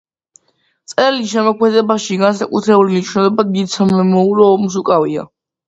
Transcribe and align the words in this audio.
მწერლის 0.87 1.27
შემოქმედებაში 1.33 2.17
განსაკუთრებული 2.23 2.97
მნიშვნელობა 2.99 3.47
დიდ 3.53 3.73
სამამულო 3.77 4.51
ომს 4.59 4.83
უკავია. 4.85 5.31